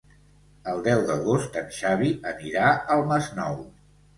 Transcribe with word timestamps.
El 0.71 0.81
deu 0.87 1.03
d'agost 1.09 1.59
en 1.63 1.69
Xavi 1.81 2.11
anirà 2.33 2.73
al 2.97 3.07
Masnou. 3.13 3.63